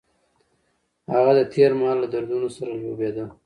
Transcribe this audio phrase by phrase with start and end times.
[1.13, 3.25] هغه د تېر مهال له دردونو سره لوبېده.